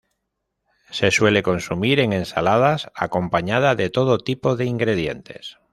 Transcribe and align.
Se 0.89 1.11
suele 1.11 1.43
consumir 1.43 1.99
en 1.99 2.11
ensaladas 2.11 2.89
acompañada 2.95 3.75
de 3.75 3.91
todo 3.91 4.17
tipo 4.17 4.55
de 4.55 4.65
ingredientes. 4.65 5.59